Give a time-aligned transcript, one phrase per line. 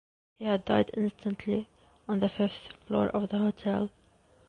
[0.39, 1.69] He had died instantly,
[2.09, 3.91] on the fifth floor of the hotel.